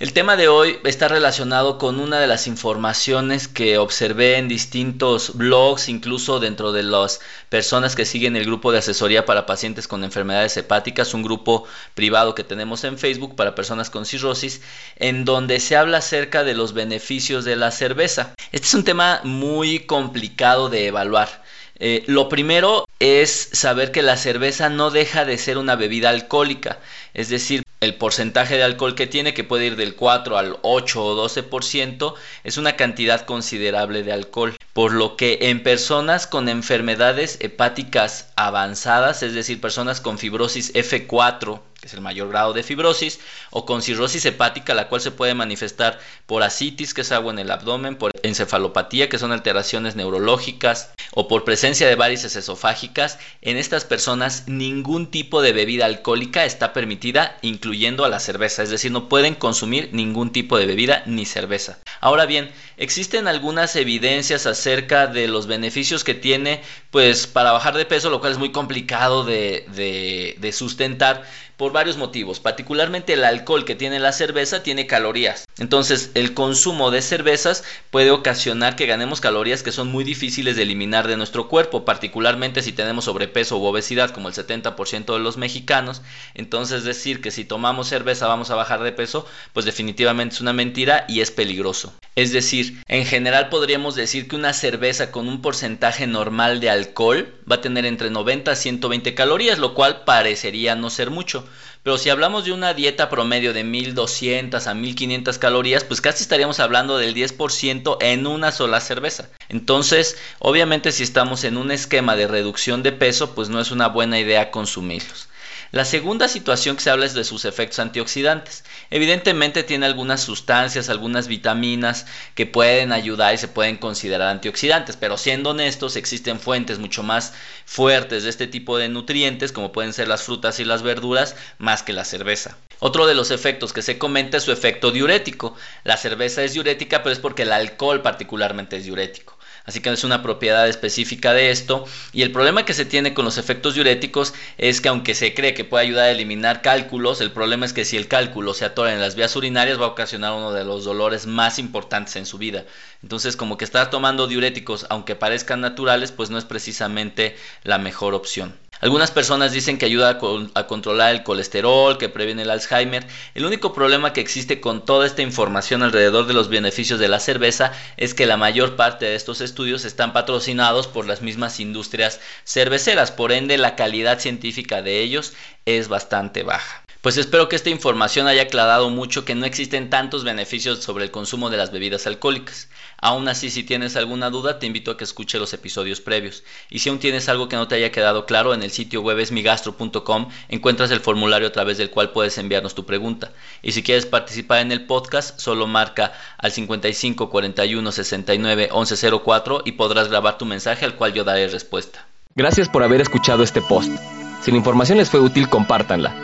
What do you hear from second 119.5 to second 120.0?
tiene